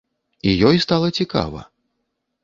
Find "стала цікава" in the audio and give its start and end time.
0.85-1.61